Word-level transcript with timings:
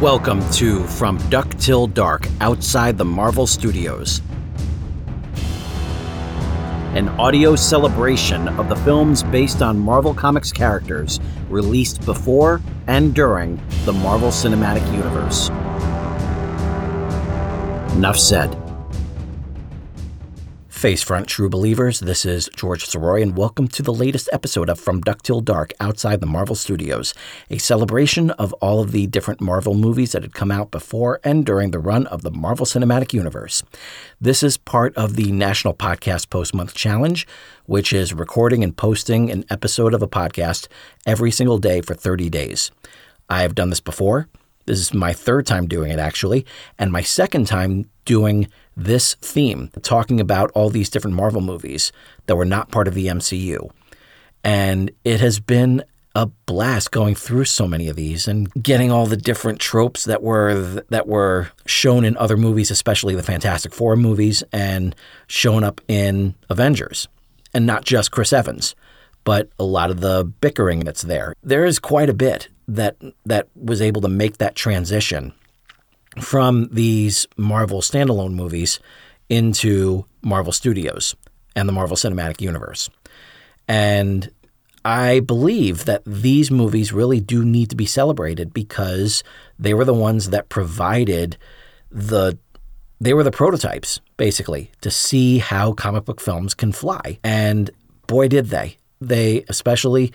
Welcome 0.00 0.48
to 0.52 0.86
From 0.86 1.18
Duck 1.28 1.50
Till 1.58 1.86
Dark 1.86 2.26
Outside 2.40 2.96
the 2.96 3.04
Marvel 3.04 3.46
Studios, 3.46 4.22
an 6.94 7.10
audio 7.18 7.54
celebration 7.54 8.48
of 8.48 8.70
the 8.70 8.76
films 8.76 9.22
based 9.24 9.60
on 9.60 9.78
Marvel 9.78 10.14
Comics 10.14 10.52
characters 10.52 11.20
released 11.50 12.06
before 12.06 12.62
and 12.86 13.14
during 13.14 13.60
the 13.84 13.92
Marvel 13.92 14.30
Cinematic 14.30 14.90
Universe. 14.90 15.50
Enough 17.94 18.18
said. 18.18 18.59
Face 20.80 21.02
front 21.02 21.28
true 21.28 21.50
believers, 21.50 22.00
this 22.00 22.24
is 22.24 22.48
George 22.56 22.86
Soroy, 22.86 23.20
and 23.20 23.36
welcome 23.36 23.68
to 23.68 23.82
the 23.82 23.92
latest 23.92 24.30
episode 24.32 24.70
of 24.70 24.80
From 24.80 25.02
Duck 25.02 25.20
Till 25.20 25.42
Dark 25.42 25.74
outside 25.78 26.22
the 26.22 26.26
Marvel 26.26 26.54
Studios, 26.54 27.12
a 27.50 27.58
celebration 27.58 28.30
of 28.30 28.54
all 28.62 28.80
of 28.80 28.90
the 28.90 29.06
different 29.06 29.42
Marvel 29.42 29.74
movies 29.74 30.12
that 30.12 30.22
had 30.22 30.32
come 30.32 30.50
out 30.50 30.70
before 30.70 31.20
and 31.22 31.44
during 31.44 31.70
the 31.70 31.78
run 31.78 32.06
of 32.06 32.22
the 32.22 32.30
Marvel 32.30 32.64
Cinematic 32.64 33.12
Universe. 33.12 33.62
This 34.22 34.42
is 34.42 34.56
part 34.56 34.96
of 34.96 35.16
the 35.16 35.30
National 35.30 35.74
Podcast 35.74 36.30
Post 36.30 36.54
Month 36.54 36.72
Challenge, 36.72 37.26
which 37.66 37.92
is 37.92 38.14
recording 38.14 38.64
and 38.64 38.74
posting 38.74 39.30
an 39.30 39.44
episode 39.50 39.92
of 39.92 40.00
a 40.00 40.08
podcast 40.08 40.66
every 41.04 41.30
single 41.30 41.58
day 41.58 41.82
for 41.82 41.92
30 41.92 42.30
days. 42.30 42.70
I 43.28 43.42
have 43.42 43.54
done 43.54 43.68
this 43.68 43.80
before. 43.80 44.28
This 44.66 44.78
is 44.78 44.94
my 44.94 45.12
third 45.12 45.46
time 45.46 45.66
doing 45.66 45.90
it, 45.90 45.98
actually, 45.98 46.46
and 46.78 46.92
my 46.92 47.02
second 47.02 47.46
time 47.46 47.88
doing 48.04 48.48
this 48.76 49.14
theme, 49.14 49.70
talking 49.82 50.20
about 50.20 50.50
all 50.54 50.70
these 50.70 50.90
different 50.90 51.16
Marvel 51.16 51.40
movies 51.40 51.92
that 52.26 52.36
were 52.36 52.44
not 52.44 52.70
part 52.70 52.88
of 52.88 52.94
the 52.94 53.06
MCU. 53.06 53.70
And 54.44 54.90
it 55.04 55.20
has 55.20 55.40
been 55.40 55.84
a 56.14 56.26
blast 56.26 56.90
going 56.90 57.14
through 57.14 57.44
so 57.44 57.68
many 57.68 57.88
of 57.88 57.96
these 57.96 58.26
and 58.26 58.52
getting 58.62 58.90
all 58.90 59.06
the 59.06 59.16
different 59.16 59.60
tropes 59.60 60.04
that 60.04 60.22
were 60.22 60.82
that 60.88 61.06
were 61.06 61.50
shown 61.66 62.04
in 62.04 62.16
other 62.16 62.36
movies, 62.36 62.70
especially 62.70 63.14
the 63.14 63.22
Fantastic 63.22 63.72
Four 63.72 63.96
movies, 63.96 64.42
and 64.52 64.94
shown 65.28 65.62
up 65.62 65.80
in 65.88 66.34
Avengers, 66.48 67.06
and 67.54 67.64
not 67.64 67.84
just 67.84 68.10
Chris 68.10 68.32
Evans, 68.32 68.74
but 69.24 69.50
a 69.58 69.64
lot 69.64 69.90
of 69.90 70.00
the 70.00 70.24
bickering 70.40 70.80
that's 70.80 71.02
there. 71.02 71.34
There 71.42 71.64
is 71.64 71.78
quite 71.78 72.08
a 72.08 72.14
bit 72.14 72.48
that 72.70 72.96
that 73.26 73.48
was 73.54 73.82
able 73.82 74.00
to 74.00 74.08
make 74.08 74.38
that 74.38 74.54
transition 74.54 75.32
from 76.20 76.68
these 76.72 77.26
Marvel 77.36 77.80
standalone 77.80 78.34
movies 78.34 78.80
into 79.28 80.04
Marvel 80.22 80.52
Studios 80.52 81.14
and 81.54 81.68
the 81.68 81.72
Marvel 81.72 81.96
Cinematic 81.96 82.40
Universe. 82.40 82.88
And 83.68 84.30
I 84.84 85.20
believe 85.20 85.84
that 85.84 86.02
these 86.06 86.50
movies 86.50 86.92
really 86.92 87.20
do 87.20 87.44
need 87.44 87.70
to 87.70 87.76
be 87.76 87.86
celebrated 87.86 88.54
because 88.54 89.22
they 89.58 89.74
were 89.74 89.84
the 89.84 89.94
ones 89.94 90.30
that 90.30 90.48
provided 90.48 91.36
the 91.90 92.38
they 93.02 93.14
were 93.14 93.22
the 93.22 93.30
prototypes 93.30 93.98
basically 94.16 94.70
to 94.82 94.90
see 94.90 95.38
how 95.38 95.72
comic 95.72 96.04
book 96.04 96.20
films 96.20 96.54
can 96.54 96.70
fly. 96.70 97.18
And 97.24 97.70
boy 98.06 98.28
did 98.28 98.46
they 98.48 98.76
they 99.00 99.44
especially 99.48 100.12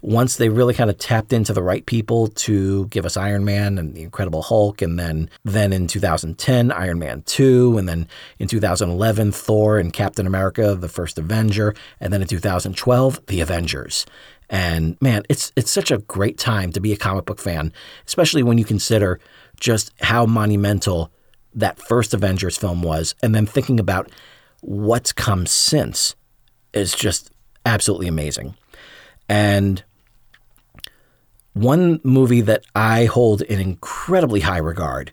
once 0.00 0.36
they 0.36 0.48
really 0.48 0.74
kind 0.74 0.90
of 0.90 0.98
tapped 0.98 1.32
into 1.32 1.52
the 1.52 1.62
right 1.62 1.84
people 1.86 2.28
to 2.28 2.86
give 2.86 3.04
us 3.04 3.16
Iron 3.16 3.44
Man 3.44 3.78
and 3.78 3.94
the 3.94 4.02
Incredible 4.02 4.42
Hulk 4.42 4.80
and 4.80 4.98
then 4.98 5.28
then 5.44 5.72
in 5.72 5.88
2010 5.88 6.70
Iron 6.70 6.98
Man 7.00 7.22
2 7.22 7.76
and 7.78 7.88
then 7.88 8.06
in 8.38 8.46
2011 8.46 9.32
Thor 9.32 9.78
and 9.78 9.92
Captain 9.92 10.26
America 10.26 10.76
the 10.76 10.88
first 10.88 11.18
Avenger 11.18 11.74
and 12.00 12.12
then 12.12 12.22
in 12.22 12.28
2012 12.28 13.26
the 13.26 13.40
Avengers. 13.40 14.06
And 14.48 14.96
man 15.00 15.24
it's 15.28 15.52
it's 15.56 15.70
such 15.70 15.90
a 15.90 15.98
great 15.98 16.38
time 16.38 16.70
to 16.72 16.80
be 16.80 16.92
a 16.92 16.96
comic 16.96 17.24
book 17.24 17.40
fan 17.40 17.72
especially 18.06 18.44
when 18.44 18.56
you 18.56 18.64
consider 18.64 19.18
just 19.58 19.92
how 20.00 20.26
monumental 20.26 21.10
that 21.54 21.80
first 21.80 22.14
Avengers 22.14 22.56
film 22.56 22.82
was 22.82 23.16
and 23.20 23.34
then 23.34 23.46
thinking 23.46 23.80
about 23.80 24.10
what's 24.60 25.12
come 25.12 25.44
since 25.44 26.14
is 26.72 26.94
just 26.94 27.32
absolutely 27.68 28.08
amazing. 28.08 28.56
And 29.28 29.82
one 31.52 32.00
movie 32.02 32.40
that 32.40 32.64
I 32.74 33.04
hold 33.04 33.42
in 33.42 33.60
incredibly 33.60 34.40
high 34.40 34.58
regard 34.58 35.10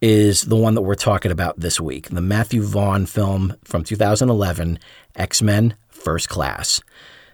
is 0.00 0.42
the 0.42 0.56
one 0.56 0.74
that 0.74 0.82
we're 0.82 0.94
talking 0.94 1.30
about 1.30 1.60
this 1.60 1.80
week 1.80 2.08
the 2.08 2.20
Matthew 2.20 2.62
Vaughn 2.62 3.06
film 3.06 3.56
from 3.62 3.84
2011, 3.84 4.78
X 5.16 5.42
Men 5.42 5.76
First 5.88 6.28
Class. 6.28 6.80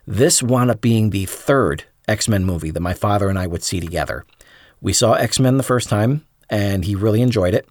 This 0.06 0.42
wound 0.42 0.70
up 0.70 0.80
being 0.80 1.10
the 1.10 1.26
third 1.26 1.84
X 2.08 2.28
Men 2.28 2.44
movie 2.44 2.70
that 2.70 2.80
my 2.80 2.94
father 2.94 3.28
and 3.28 3.38
I 3.38 3.46
would 3.46 3.62
see 3.62 3.80
together. 3.80 4.24
We 4.80 4.92
saw 4.92 5.14
X 5.14 5.38
Men 5.38 5.56
the 5.56 5.62
first 5.62 5.88
time, 5.88 6.26
and 6.50 6.84
he 6.84 6.94
really 6.94 7.22
enjoyed 7.22 7.54
it. 7.54 7.68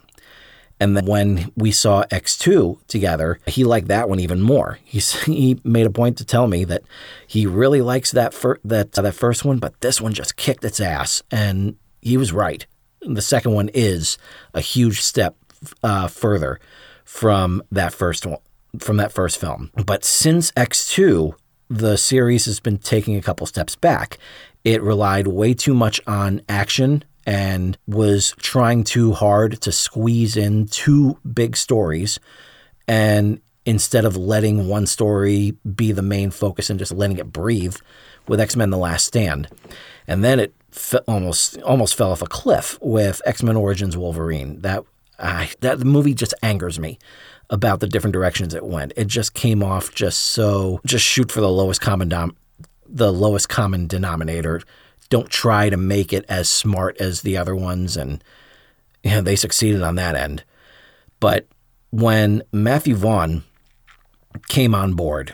And 0.80 0.96
then 0.96 1.06
when 1.06 1.52
we 1.56 1.72
saw 1.72 2.04
X2 2.06 2.86
together, 2.88 3.40
he 3.48 3.64
liked 3.64 3.88
that 3.88 4.10
one 4.10 4.20
even 4.20 4.42
more. 4.42 4.80
He, 4.84 5.00
he 5.26 5.60
made 5.64 5.86
a 5.86 5.92
point 5.92 6.18
to 6.18 6.26
tell 6.26 6.48
me 6.48 6.66
that 6.66 6.84
he 7.26 7.46
really 7.46 7.82
likes 7.82 8.12
that 8.12 8.34
fir- 8.34 8.60
that 8.64 8.98
uh, 8.98 9.02
that 9.02 9.16
first 9.16 9.44
one, 9.44 9.58
but 9.58 9.80
this 9.82 10.00
one 10.00 10.14
just 10.14 10.36
kicked 10.36 10.64
its 10.64 10.80
ass, 10.80 11.24
and 11.32 11.76
he 12.02 12.18
was 12.18 12.32
right. 12.32 12.66
The 13.02 13.22
second 13.22 13.54
one 13.54 13.70
is 13.74 14.18
a 14.54 14.62
huge 14.62 15.02
step 15.02 15.36
uh, 15.84 16.08
further 16.08 16.60
from 17.06 17.64
that 17.72 17.94
first 17.94 18.26
one, 18.26 18.40
from 18.80 18.98
that 18.98 19.12
first 19.12 19.40
film. 19.40 19.72
But 19.86 20.04
since 20.04 20.52
X2, 20.52 21.34
the 21.70 21.98
series 21.98 22.46
has 22.46 22.60
been 22.60 22.78
taking 22.78 23.16
a 23.16 23.22
couple 23.22 23.48
steps 23.48 23.76
back. 23.76 24.18
It 24.64 24.82
relied 24.82 25.28
way 25.28 25.54
too 25.54 25.74
much 25.74 26.02
on 26.06 26.42
action 26.50 27.04
and 27.28 27.78
was 27.86 28.34
trying 28.40 28.86
too 28.86 29.12
hard 29.12 29.60
to 29.62 29.72
squeeze 29.72 30.38
in 30.38 30.66
two 30.66 31.20
big 31.32 31.58
stories. 31.58 32.20
And 32.88 33.42
instead 33.66 34.06
of 34.06 34.16
letting 34.16 34.70
one 34.70 34.88
story 34.88 35.52
be 35.76 35.92
the 35.92 36.02
main 36.02 36.32
focus 36.32 36.70
and 36.70 36.80
just 36.80 36.94
letting 36.94 37.18
it 37.18 37.34
breathe 37.34 37.76
with 38.30 38.40
X 38.40 38.56
Men 38.56 38.70
The 38.70 38.78
Last 38.78 39.06
Stand. 39.06 39.50
And 40.08 40.24
then 40.24 40.40
it 40.40 40.56
almost 41.06 41.62
almost 41.64 41.96
fell 41.96 42.12
off 42.12 42.22
a 42.22 42.28
cliff 42.28 42.80
with 42.82 43.22
X 43.26 43.44
Men 43.44 43.58
Origins 43.58 43.98
Wolverine. 43.98 44.62
That 44.62 44.86
I, 45.20 45.50
that 45.60 45.80
movie 45.80 46.14
just 46.14 46.34
angers 46.42 46.80
me 46.80 46.98
about 47.50 47.82
the 47.82 47.88
different 47.88 48.14
directions 48.14 48.54
it 48.54 48.66
went. 48.66 48.94
It 48.96 49.08
just 49.08 49.34
came 49.34 49.62
off 49.62 49.94
just 49.94 50.20
so 50.20 50.80
just 50.86 51.06
shoot 51.06 51.30
for 51.30 51.42
the 51.42 51.52
lowest 51.52 51.82
common 51.82 52.08
dom- 52.08 52.38
the 52.88 53.12
lowest 53.12 53.50
common 53.50 53.88
denominator 53.88 54.62
don't 55.10 55.30
try 55.30 55.70
to 55.70 55.78
make 55.78 56.14
it 56.14 56.26
as 56.28 56.50
smart 56.50 56.98
as 57.00 57.22
the 57.22 57.38
other 57.38 57.56
ones. 57.56 57.98
And 57.98 58.24
you 59.04 59.12
know, 59.12 59.22
they 59.22 59.36
succeeded 59.36 59.82
on 59.82 59.96
that 59.96 60.16
end. 60.16 60.44
But 61.20 61.48
when 61.90 62.44
Matthew 62.52 62.96
Vaughn 62.96 63.44
came 64.48 64.76
on 64.76 64.94
board 64.94 65.34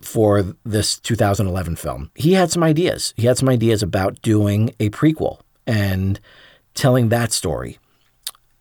for 0.00 0.54
this 0.64 0.98
2011 0.98 1.76
film, 1.76 2.10
he 2.14 2.32
had 2.32 2.50
some 2.50 2.62
ideas. 2.62 3.12
He 3.16 3.26
had 3.26 3.38
some 3.38 3.48
ideas 3.48 3.82
about 3.82 4.22
doing 4.22 4.74
a 4.80 4.90
prequel 4.90 5.40
and 5.66 6.20
telling 6.74 7.08
that 7.08 7.32
story. 7.32 7.78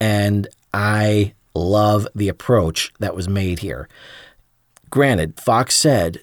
And 0.02 0.48
I 0.74 1.34
love 1.54 2.08
the 2.16 2.30
approach 2.30 2.92
that 3.00 3.16
was 3.16 3.28
made 3.28 3.60
here. 3.60 3.88
Granted, 4.90 5.40
Fox 5.40 5.76
said 5.76 6.22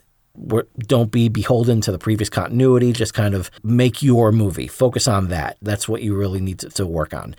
don't 0.79 1.11
be 1.11 1.29
beholden 1.29 1.81
to 1.83 1.93
the 1.93 1.99
previous 1.99 2.29
continuity. 2.29 2.93
Just 2.93 3.15
kind 3.15 3.35
of 3.35 3.51
make 3.63 4.03
your 4.03 4.33
movie. 4.33 4.67
Focus 4.69 5.09
on 5.09 5.29
that. 5.29 5.57
That's 5.63 5.89
what 5.89 6.03
you 6.03 6.17
really 6.17 6.41
need 6.41 6.61
to, 6.61 6.71
to 6.71 6.87
work 6.87 7.15
on. 7.15 7.35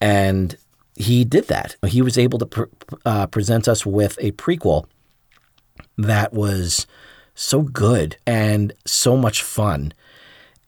And 0.00 0.56
he 0.94 1.24
did 1.24 1.48
that. 1.48 1.76
He 1.86 2.02
was 2.02 2.18
able 2.18 2.38
to 2.40 2.68
uh, 3.04 3.26
present 3.28 3.68
us 3.68 3.86
with 3.86 4.18
a 4.20 4.32
prequel 4.32 4.86
that 5.96 6.32
was 6.32 6.86
so 7.34 7.62
good 7.62 8.16
and 8.26 8.72
so 8.84 9.16
much 9.16 9.42
fun. 9.42 9.92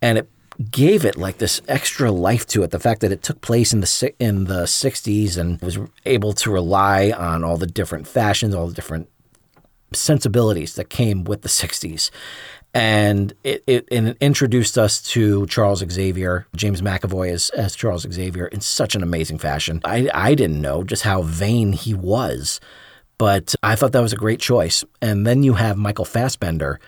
And 0.00 0.18
it 0.18 0.30
gave 0.70 1.04
it 1.04 1.16
like 1.16 1.38
this 1.38 1.60
extra 1.68 2.10
life 2.10 2.46
to 2.48 2.62
it. 2.62 2.70
The 2.70 2.78
fact 2.78 3.00
that 3.00 3.12
it 3.12 3.22
took 3.22 3.40
place 3.40 3.72
in 3.72 3.80
the 3.80 4.14
in 4.18 4.44
the 4.44 4.64
60s 4.64 5.36
and 5.36 5.60
was 5.60 5.78
able 6.04 6.32
to 6.34 6.50
rely 6.50 7.10
on 7.10 7.42
all 7.42 7.56
the 7.56 7.66
different 7.66 8.06
fashions, 8.06 8.54
all 8.54 8.68
the 8.68 8.74
different 8.74 9.08
sensibilities 9.92 10.74
that 10.74 10.90
came 10.90 11.24
with 11.24 11.42
the 11.42 11.48
60s. 11.48 12.10
And 12.72 13.32
it, 13.42 13.64
it, 13.66 13.88
it, 13.90 14.16
introduced 14.20 14.78
us 14.78 15.02
to 15.10 15.46
Charles 15.48 15.84
Xavier, 15.90 16.46
James 16.54 16.80
McAvoy 16.80 17.32
as, 17.32 17.50
as 17.50 17.74
Charles 17.74 18.06
Xavier 18.10 18.46
in 18.46 18.60
such 18.60 18.94
an 18.94 19.02
amazing 19.02 19.38
fashion. 19.38 19.80
I, 19.84 20.08
I 20.14 20.34
didn't 20.34 20.60
know 20.60 20.84
just 20.84 21.02
how 21.02 21.22
vain 21.22 21.72
he 21.72 21.94
was, 21.94 22.60
but 23.18 23.56
I 23.62 23.74
thought 23.74 23.90
that 23.92 24.02
was 24.02 24.12
a 24.12 24.16
great 24.16 24.38
choice. 24.38 24.84
And 25.02 25.26
then 25.26 25.42
you 25.42 25.54
have 25.54 25.76
Michael 25.76 26.04
Fassbender 26.04 26.78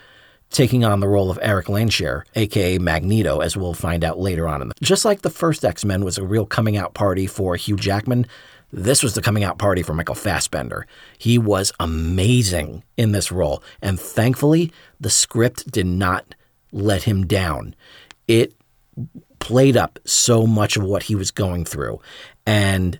taking 0.52 0.84
on 0.84 1.00
the 1.00 1.08
role 1.08 1.30
of 1.30 1.38
Erik 1.42 1.66
Lehnsherr, 1.66 2.22
aka 2.36 2.78
Magneto, 2.78 3.40
as 3.40 3.56
we'll 3.56 3.74
find 3.74 4.04
out 4.04 4.20
later 4.20 4.46
on. 4.46 4.62
In 4.62 4.68
The, 4.68 4.74
just 4.82 5.04
like 5.04 5.22
the 5.22 5.30
first 5.30 5.64
X 5.64 5.84
Men 5.84 6.04
was 6.04 6.18
a 6.18 6.24
real 6.24 6.46
coming 6.46 6.76
out 6.76 6.94
party 6.94 7.26
for 7.26 7.56
Hugh 7.56 7.76
Jackman, 7.76 8.26
this 8.72 9.02
was 9.02 9.14
the 9.14 9.22
coming 9.22 9.44
out 9.44 9.58
party 9.58 9.82
for 9.82 9.94
Michael 9.94 10.14
Fassbender. 10.14 10.86
He 11.18 11.38
was 11.38 11.72
amazing 11.78 12.82
in 12.96 13.12
this 13.12 13.30
role, 13.30 13.62
and 13.80 14.00
thankfully, 14.00 14.72
the 15.00 15.10
script 15.10 15.70
did 15.70 15.86
not 15.86 16.34
let 16.72 17.02
him 17.02 17.26
down. 17.26 17.74
It 18.26 18.54
played 19.38 19.76
up 19.76 19.98
so 20.04 20.46
much 20.46 20.76
of 20.76 20.84
what 20.84 21.02
he 21.04 21.14
was 21.14 21.30
going 21.30 21.64
through. 21.64 22.00
And 22.46 22.98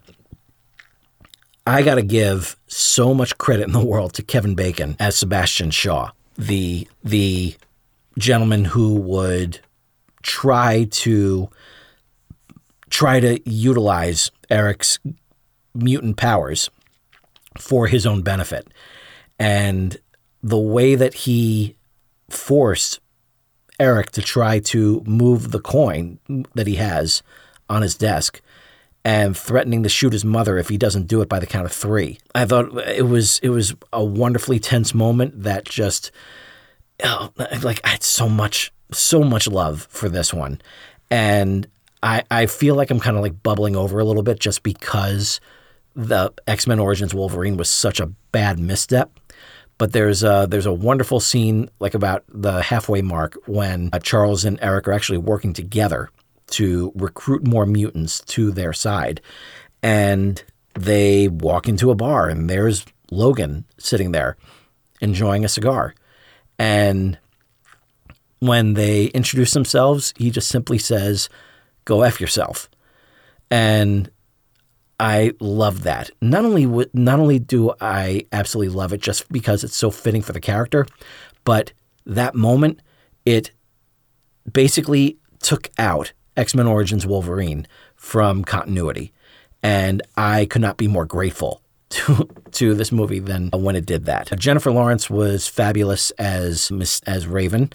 I 1.66 1.82
got 1.82 1.94
to 1.94 2.02
give 2.02 2.56
so 2.66 3.14
much 3.14 3.38
credit 3.38 3.66
in 3.66 3.72
the 3.72 3.84
world 3.84 4.12
to 4.14 4.22
Kevin 4.22 4.54
Bacon 4.54 4.96
as 4.98 5.16
Sebastian 5.16 5.70
Shaw, 5.70 6.10
the 6.36 6.88
the 7.04 7.54
gentleman 8.18 8.64
who 8.64 8.94
would 8.94 9.60
try 10.22 10.84
to 10.90 11.48
try 12.90 13.20
to 13.20 13.40
utilize 13.48 14.30
Erik's 14.50 14.98
mutant 15.74 16.16
powers 16.16 16.70
for 17.58 17.86
his 17.86 18.06
own 18.06 18.22
benefit. 18.22 18.68
And 19.38 19.96
the 20.42 20.58
way 20.58 20.94
that 20.94 21.14
he 21.14 21.76
forced 22.28 23.00
Erik 23.78 24.10
to 24.12 24.22
try 24.22 24.58
to 24.60 25.02
move 25.06 25.50
the 25.50 25.60
coin 25.60 26.18
that 26.54 26.66
he 26.66 26.76
has 26.76 27.22
on 27.68 27.82
his 27.82 27.94
desk 27.94 28.40
and 29.04 29.36
threatening 29.36 29.82
to 29.82 29.88
shoot 29.88 30.12
his 30.12 30.24
mother 30.24 30.58
if 30.58 30.68
he 30.68 30.78
doesn't 30.78 31.08
do 31.08 31.20
it 31.22 31.28
by 31.28 31.38
the 31.38 31.46
count 31.46 31.66
of 31.66 31.72
3. 31.72 32.18
I 32.34 32.44
thought 32.44 32.76
it 32.88 33.06
was 33.06 33.40
it 33.42 33.48
was 33.48 33.74
a 33.92 34.04
wonderfully 34.04 34.60
tense 34.60 34.94
moment 34.94 35.42
that 35.42 35.64
just 35.64 36.12
oh, 37.02 37.30
like 37.62 37.80
I 37.84 37.88
had 37.88 38.02
so 38.02 38.28
much 38.28 38.72
so 38.92 39.24
much 39.24 39.48
love 39.48 39.86
for 39.90 40.08
this 40.08 40.32
one. 40.32 40.60
And 41.10 41.66
I 42.02 42.22
I 42.30 42.46
feel 42.46 42.76
like 42.76 42.90
I'm 42.90 43.00
kind 43.00 43.16
of 43.16 43.22
like 43.22 43.42
bubbling 43.42 43.74
over 43.74 43.98
a 43.98 44.04
little 44.04 44.22
bit 44.22 44.38
just 44.38 44.62
because 44.62 45.40
the 45.94 46.32
X-Men 46.46 46.78
Origins 46.78 47.14
Wolverine 47.14 47.56
was 47.56 47.70
such 47.70 48.00
a 48.00 48.06
bad 48.06 48.58
misstep 48.58 49.18
but 49.82 49.90
there's 49.90 50.22
a, 50.22 50.46
there's 50.48 50.66
a 50.66 50.72
wonderful 50.72 51.18
scene 51.18 51.68
like 51.80 51.94
about 51.94 52.22
the 52.28 52.62
halfway 52.62 53.02
mark 53.02 53.36
when 53.46 53.90
uh, 53.92 53.98
Charles 53.98 54.44
and 54.44 54.56
Erik 54.62 54.86
are 54.86 54.92
actually 54.92 55.18
working 55.18 55.52
together 55.52 56.08
to 56.50 56.92
recruit 56.94 57.44
more 57.44 57.66
mutants 57.66 58.20
to 58.20 58.52
their 58.52 58.72
side. 58.72 59.20
And 59.82 60.40
they 60.74 61.26
walk 61.26 61.68
into 61.68 61.90
a 61.90 61.96
bar 61.96 62.28
and 62.28 62.48
there's 62.48 62.84
Logan 63.10 63.64
sitting 63.76 64.12
there 64.12 64.36
enjoying 65.00 65.44
a 65.44 65.48
cigar. 65.48 65.96
And 66.60 67.18
when 68.38 68.74
they 68.74 69.06
introduce 69.06 69.52
themselves, 69.52 70.14
he 70.16 70.30
just 70.30 70.46
simply 70.46 70.78
says, 70.78 71.28
Go 71.84 72.02
F 72.02 72.20
yourself. 72.20 72.70
And 73.50 74.11
I 75.02 75.32
love 75.40 75.82
that. 75.82 76.12
Not 76.20 76.44
only 76.44 76.86
not 76.94 77.18
only 77.18 77.40
do 77.40 77.72
I 77.80 78.26
absolutely 78.30 78.72
love 78.72 78.92
it 78.92 79.02
just 79.02 79.30
because 79.32 79.64
it's 79.64 79.74
so 79.74 79.90
fitting 79.90 80.22
for 80.22 80.32
the 80.32 80.40
character, 80.40 80.86
but 81.42 81.72
that 82.06 82.36
moment 82.36 82.80
it 83.26 83.50
basically 84.50 85.18
took 85.40 85.70
out 85.76 86.12
X-Men 86.36 86.68
Origins 86.68 87.04
Wolverine 87.04 87.66
from 87.96 88.44
continuity. 88.44 89.12
And 89.60 90.02
I 90.16 90.46
could 90.46 90.62
not 90.62 90.76
be 90.76 90.86
more 90.86 91.04
grateful 91.04 91.62
to 91.90 92.28
to 92.52 92.74
this 92.74 92.92
movie 92.92 93.18
than 93.18 93.50
when 93.50 93.74
it 93.74 93.86
did 93.86 94.04
that. 94.04 94.30
Jennifer 94.38 94.70
Lawrence 94.70 95.10
was 95.10 95.48
fabulous 95.48 96.12
as 96.12 96.70
as 97.08 97.26
Raven 97.26 97.72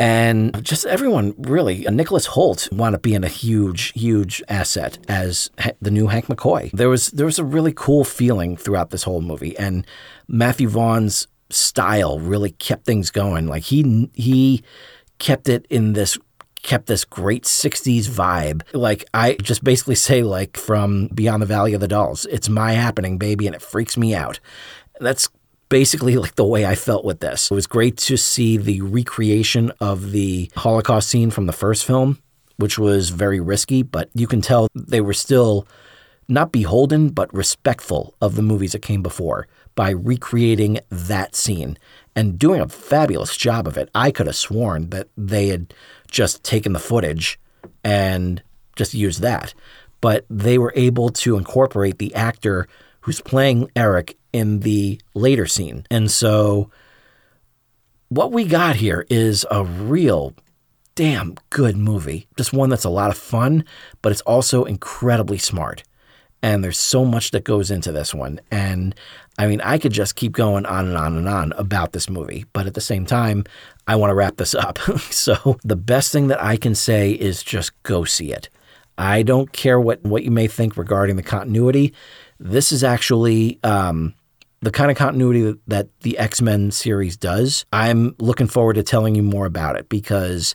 and 0.00 0.64
just 0.64 0.86
everyone 0.86 1.34
really. 1.36 1.86
Uh, 1.86 1.90
Nicholas 1.90 2.26
Hoult 2.28 2.72
wound 2.72 2.94
up 2.94 3.02
being 3.02 3.22
a 3.22 3.28
huge, 3.28 3.92
huge 3.92 4.42
asset 4.48 4.98
as 5.08 5.50
the 5.82 5.90
new 5.90 6.06
Hank 6.06 6.26
McCoy. 6.26 6.70
There 6.72 6.88
was 6.88 7.08
there 7.08 7.26
was 7.26 7.38
a 7.38 7.44
really 7.44 7.72
cool 7.74 8.04
feeling 8.04 8.56
throughout 8.56 8.90
this 8.90 9.02
whole 9.02 9.20
movie, 9.20 9.56
and 9.58 9.86
Matthew 10.26 10.68
Vaughn's 10.68 11.28
style 11.50 12.18
really 12.18 12.52
kept 12.52 12.86
things 12.86 13.10
going. 13.10 13.46
Like 13.46 13.64
he 13.64 14.10
he 14.14 14.64
kept 15.18 15.50
it 15.50 15.66
in 15.68 15.92
this 15.92 16.16
kept 16.62 16.86
this 16.86 17.04
great 17.04 17.44
60s 17.44 18.04
vibe. 18.06 18.62
Like 18.72 19.04
I 19.12 19.34
just 19.34 19.62
basically 19.62 19.94
say 19.96 20.22
like 20.22 20.56
from 20.56 21.08
Beyond 21.08 21.42
the 21.42 21.46
Valley 21.46 21.74
of 21.74 21.80
the 21.82 21.88
Dolls, 21.88 22.24
it's 22.30 22.48
my 22.48 22.72
happening 22.72 23.18
baby 23.18 23.46
and 23.46 23.54
it 23.54 23.62
freaks 23.62 23.98
me 23.98 24.14
out. 24.14 24.40
That's 24.98 25.28
basically 25.70 26.16
like 26.16 26.34
the 26.34 26.44
way 26.44 26.66
I 26.66 26.74
felt 26.74 27.04
with 27.04 27.20
this. 27.20 27.50
It 27.50 27.54
was 27.54 27.66
great 27.66 27.96
to 27.98 28.18
see 28.18 28.58
the 28.58 28.82
recreation 28.82 29.72
of 29.80 30.10
the 30.10 30.50
Holocaust 30.56 31.08
scene 31.08 31.30
from 31.30 31.46
the 31.46 31.52
first 31.54 31.86
film, 31.86 32.18
which 32.58 32.78
was 32.78 33.08
very 33.08 33.40
risky, 33.40 33.82
but 33.82 34.10
you 34.12 34.26
can 34.26 34.42
tell 34.42 34.68
they 34.74 35.00
were 35.00 35.14
still 35.14 35.66
not 36.28 36.52
beholden, 36.52 37.08
but 37.08 37.32
respectful 37.32 38.14
of 38.20 38.34
the 38.36 38.42
movies 38.42 38.72
that 38.72 38.82
came 38.82 39.02
before 39.02 39.48
by 39.74 39.90
recreating 39.90 40.78
that 40.90 41.34
scene 41.34 41.78
and 42.14 42.38
doing 42.38 42.60
a 42.60 42.68
fabulous 42.68 43.36
job 43.36 43.66
of 43.66 43.78
it. 43.78 43.88
I 43.94 44.10
could 44.10 44.26
have 44.26 44.36
sworn 44.36 44.90
that 44.90 45.08
they 45.16 45.48
had 45.48 45.72
just 46.10 46.44
taken 46.44 46.72
the 46.72 46.78
footage 46.78 47.38
and 47.82 48.42
just 48.76 48.92
used 48.92 49.22
that, 49.22 49.54
but 50.00 50.24
they 50.28 50.58
were 50.58 50.72
able 50.76 51.10
to 51.10 51.36
incorporate 51.36 51.98
the 51.98 52.14
actor 52.14 52.68
who's 53.02 53.20
playing 53.20 53.70
Erik 53.74 54.16
in 54.32 54.60
the 54.60 55.00
later 55.14 55.46
scene. 55.46 55.86
And 55.90 56.10
so 56.10 56.70
what 58.08 58.32
we 58.32 58.44
got 58.44 58.76
here 58.76 59.06
is 59.08 59.46
a 59.50 59.64
real 59.64 60.34
damn 60.94 61.34
good 61.50 61.76
movie. 61.76 62.26
Just 62.36 62.52
one 62.52 62.68
that's 62.68 62.84
a 62.84 62.90
lot 62.90 63.10
of 63.10 63.16
fun, 63.16 63.64
but 64.02 64.12
it's 64.12 64.20
also 64.22 64.64
incredibly 64.64 65.38
smart. 65.38 65.84
And 66.42 66.64
there's 66.64 66.78
so 66.78 67.04
much 67.04 67.30
that 67.32 67.44
goes 67.44 67.70
into 67.70 67.92
this 67.92 68.14
one. 68.14 68.40
And 68.50 68.94
I 69.38 69.46
mean, 69.46 69.60
I 69.60 69.78
could 69.78 69.92
just 69.92 70.16
keep 70.16 70.32
going 70.32 70.66
on 70.66 70.86
and 70.88 70.96
on 70.96 71.16
and 71.16 71.28
on 71.28 71.52
about 71.52 71.92
this 71.92 72.08
movie, 72.08 72.46
but 72.52 72.66
at 72.66 72.74
the 72.74 72.80
same 72.80 73.06
time, 73.06 73.44
I 73.86 73.96
want 73.96 74.10
to 74.10 74.14
wrap 74.14 74.36
this 74.36 74.54
up. 74.54 74.78
so 75.10 75.58
the 75.62 75.76
best 75.76 76.12
thing 76.12 76.28
that 76.28 76.42
I 76.42 76.56
can 76.56 76.74
say 76.74 77.12
is 77.12 77.42
just 77.42 77.80
go 77.82 78.04
see 78.04 78.32
it. 78.32 78.48
I 78.98 79.22
don't 79.22 79.52
care 79.52 79.80
what, 79.80 80.02
what 80.02 80.24
you 80.24 80.30
may 80.30 80.46
think 80.46 80.76
regarding 80.76 81.16
the 81.16 81.22
continuity. 81.22 81.94
This 82.38 82.72
is 82.72 82.84
actually 82.84 83.58
um, 83.62 84.14
the 84.62 84.70
kind 84.70 84.90
of 84.90 84.96
continuity 84.96 85.54
that 85.66 85.88
the 86.00 86.18
X 86.18 86.42
Men 86.42 86.70
series 86.70 87.16
does. 87.16 87.64
I'm 87.72 88.14
looking 88.18 88.46
forward 88.46 88.74
to 88.74 88.82
telling 88.82 89.14
you 89.14 89.22
more 89.22 89.46
about 89.46 89.76
it 89.76 89.88
because 89.88 90.54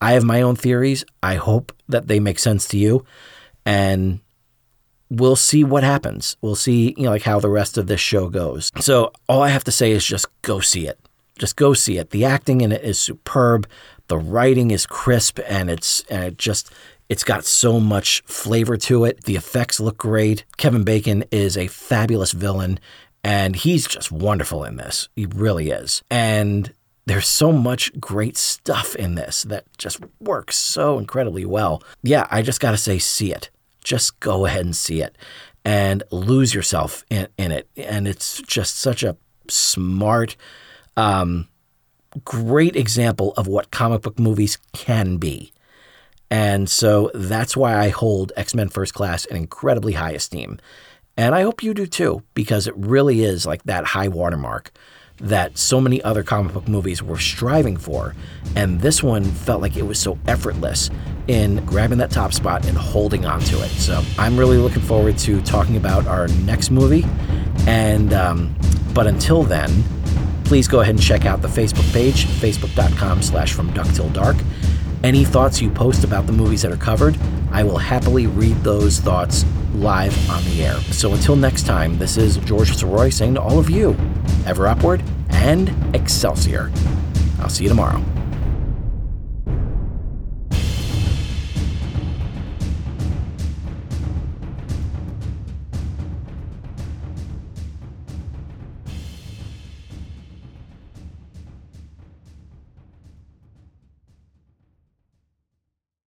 I 0.00 0.12
have 0.12 0.24
my 0.24 0.42
own 0.42 0.56
theories. 0.56 1.04
I 1.22 1.36
hope 1.36 1.72
that 1.88 2.08
they 2.08 2.20
make 2.20 2.38
sense 2.38 2.66
to 2.68 2.78
you. 2.78 3.04
And 3.64 4.20
we'll 5.08 5.36
see 5.36 5.64
what 5.64 5.84
happens. 5.84 6.36
We'll 6.40 6.56
see, 6.56 6.94
you 6.96 7.04
know, 7.04 7.10
like 7.10 7.22
how 7.22 7.40
the 7.40 7.48
rest 7.48 7.78
of 7.78 7.86
this 7.86 8.00
show 8.00 8.28
goes. 8.28 8.72
So 8.80 9.12
all 9.28 9.42
I 9.42 9.48
have 9.48 9.64
to 9.64 9.72
say 9.72 9.92
is 9.92 10.04
just 10.04 10.26
go 10.42 10.60
see 10.60 10.86
it. 10.86 10.98
Just 11.38 11.56
go 11.56 11.74
see 11.74 11.98
it. 11.98 12.10
The 12.10 12.24
acting 12.24 12.60
in 12.60 12.72
it 12.72 12.82
is 12.82 12.98
superb. 12.98 13.68
The 14.08 14.18
writing 14.18 14.70
is 14.70 14.86
crisp 14.86 15.40
and 15.48 15.70
it's 15.70 16.04
and 16.10 16.24
it 16.24 16.38
just 16.38 16.70
it's 17.08 17.24
got 17.24 17.44
so 17.44 17.80
much 17.80 18.22
flavor 18.26 18.76
to 18.76 19.04
it. 19.04 19.24
The 19.24 19.36
effects 19.36 19.80
look 19.80 19.98
great. 19.98 20.44
Kevin 20.56 20.84
Bacon 20.84 21.24
is 21.30 21.56
a 21.56 21.66
fabulous 21.68 22.32
villain 22.32 22.78
and 23.24 23.56
he's 23.56 23.88
just 23.88 24.12
wonderful 24.12 24.64
in 24.64 24.76
this. 24.76 25.08
He 25.16 25.24
really 25.26 25.70
is. 25.70 26.02
And 26.10 26.72
there's 27.06 27.26
so 27.26 27.52
much 27.52 27.98
great 27.98 28.36
stuff 28.36 28.94
in 28.94 29.14
this 29.14 29.42
that 29.44 29.64
just 29.78 30.00
works 30.20 30.56
so 30.56 30.98
incredibly 30.98 31.46
well. 31.46 31.82
Yeah, 32.02 32.26
I 32.30 32.42
just 32.42 32.60
got 32.60 32.72
to 32.72 32.76
say, 32.76 32.98
see 32.98 33.32
it. 33.32 33.50
Just 33.82 34.20
go 34.20 34.46
ahead 34.46 34.64
and 34.64 34.76
see 34.76 35.02
it 35.02 35.16
and 35.64 36.02
lose 36.10 36.54
yourself 36.54 37.04
in, 37.10 37.28
in 37.38 37.50
it. 37.50 37.68
And 37.76 38.06
it's 38.06 38.42
just 38.42 38.78
such 38.78 39.02
a 39.02 39.16
smart, 39.48 40.36
um, 40.96 41.48
great 42.24 42.76
example 42.76 43.32
of 43.36 43.46
what 43.46 43.70
comic 43.70 44.02
book 44.02 44.18
movies 44.18 44.58
can 44.72 45.16
be. 45.16 45.52
And 46.30 46.68
so 46.68 47.10
that's 47.14 47.56
why 47.56 47.76
I 47.76 47.88
hold 47.90 48.32
X 48.36 48.54
Men 48.54 48.68
First 48.68 48.94
Class 48.94 49.24
in 49.24 49.36
incredibly 49.36 49.92
high 49.92 50.12
esteem. 50.12 50.58
And 51.16 51.34
I 51.34 51.42
hope 51.42 51.62
you 51.62 51.74
do 51.74 51.86
too, 51.86 52.22
because 52.34 52.66
it 52.66 52.76
really 52.76 53.22
is 53.22 53.46
like 53.46 53.62
that 53.64 53.84
high 53.84 54.08
watermark 54.08 54.72
that 55.18 55.56
so 55.56 55.80
many 55.80 56.02
other 56.02 56.24
comic 56.24 56.52
book 56.52 56.66
movies 56.66 57.02
were 57.02 57.18
striving 57.18 57.76
for. 57.76 58.14
And 58.56 58.80
this 58.80 59.02
one 59.02 59.24
felt 59.24 59.62
like 59.62 59.76
it 59.76 59.82
was 59.86 59.98
so 59.98 60.18
effortless 60.26 60.90
in 61.28 61.64
grabbing 61.64 61.98
that 61.98 62.10
top 62.10 62.32
spot 62.32 62.66
and 62.66 62.76
holding 62.76 63.24
on 63.24 63.40
to 63.40 63.62
it. 63.62 63.70
So 63.70 64.02
I'm 64.18 64.36
really 64.36 64.58
looking 64.58 64.82
forward 64.82 65.16
to 65.18 65.40
talking 65.42 65.76
about 65.76 66.06
our 66.06 66.26
next 66.28 66.70
movie. 66.70 67.06
And, 67.66 68.12
um, 68.12 68.56
but 68.92 69.06
until 69.06 69.44
then, 69.44 69.84
please 70.44 70.66
go 70.66 70.80
ahead 70.80 70.96
and 70.96 71.02
check 71.02 71.24
out 71.26 71.42
the 71.42 71.48
Facebook 71.48 71.90
page, 71.92 72.26
facebook.com 72.26 73.22
slash 73.22 73.52
from 73.52 73.72
duck 73.72 73.86
till 73.94 74.10
dark. 74.10 74.36
Any 75.04 75.24
thoughts 75.24 75.60
you 75.60 75.70
post 75.70 76.02
about 76.02 76.26
the 76.26 76.32
movies 76.32 76.62
that 76.62 76.72
are 76.72 76.76
covered, 76.76 77.16
I 77.52 77.62
will 77.62 77.78
happily 77.78 78.26
read 78.26 78.56
those 78.64 78.98
thoughts 78.98 79.44
live 79.74 80.30
on 80.30 80.44
the 80.44 80.64
air. 80.64 80.74
So 80.92 81.12
until 81.12 81.36
next 81.36 81.66
time, 81.66 81.98
this 81.98 82.16
is 82.16 82.38
George 82.38 82.70
Soroy 82.72 83.12
saying 83.12 83.34
to 83.34 83.40
all 83.40 83.58
of 83.58 83.68
you, 83.70 83.96
ever 84.46 84.66
upward 84.66 85.02
and 85.30 85.70
Excelsior. 85.94 86.70
I'll 87.40 87.48
see 87.48 87.64
you 87.64 87.68
tomorrow. 87.68 88.02